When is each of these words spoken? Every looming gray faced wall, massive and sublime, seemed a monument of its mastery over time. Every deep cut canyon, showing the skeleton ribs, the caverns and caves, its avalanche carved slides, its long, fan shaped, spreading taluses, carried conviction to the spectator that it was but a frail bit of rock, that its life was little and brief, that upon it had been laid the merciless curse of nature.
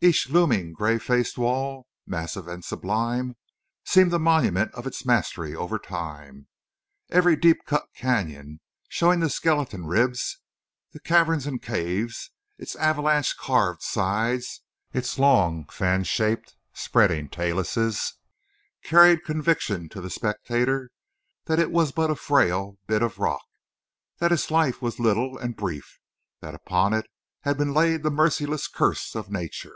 Every 0.00 0.14
looming 0.28 0.74
gray 0.74 1.00
faced 1.00 1.36
wall, 1.36 1.88
massive 2.06 2.46
and 2.46 2.64
sublime, 2.64 3.34
seemed 3.84 4.12
a 4.14 4.20
monument 4.20 4.72
of 4.76 4.86
its 4.86 5.04
mastery 5.04 5.56
over 5.56 5.76
time. 5.76 6.46
Every 7.10 7.34
deep 7.34 7.64
cut 7.66 7.86
canyon, 7.96 8.60
showing 8.88 9.18
the 9.18 9.28
skeleton 9.28 9.86
ribs, 9.86 10.38
the 10.92 11.00
caverns 11.00 11.48
and 11.48 11.60
caves, 11.60 12.30
its 12.58 12.76
avalanche 12.76 13.36
carved 13.38 13.82
slides, 13.82 14.62
its 14.92 15.18
long, 15.18 15.66
fan 15.66 16.04
shaped, 16.04 16.54
spreading 16.72 17.28
taluses, 17.28 18.18
carried 18.84 19.24
conviction 19.24 19.88
to 19.88 20.00
the 20.00 20.10
spectator 20.10 20.92
that 21.46 21.58
it 21.58 21.72
was 21.72 21.90
but 21.90 22.08
a 22.08 22.14
frail 22.14 22.78
bit 22.86 23.02
of 23.02 23.18
rock, 23.18 23.44
that 24.18 24.30
its 24.30 24.48
life 24.48 24.80
was 24.80 25.00
little 25.00 25.36
and 25.36 25.56
brief, 25.56 25.98
that 26.40 26.54
upon 26.54 26.92
it 26.92 27.08
had 27.40 27.58
been 27.58 27.74
laid 27.74 28.04
the 28.04 28.12
merciless 28.12 28.68
curse 28.68 29.16
of 29.16 29.28
nature. 29.28 29.74